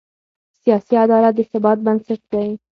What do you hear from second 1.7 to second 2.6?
بنسټ دی